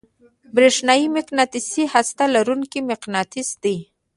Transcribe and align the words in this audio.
برېښنايي 0.55 1.05
مقناطیس 1.17 1.67
هسته 1.93 2.23
لرونکی 2.35 2.79
مقناطیس 2.91 3.49
دی. 3.63 3.77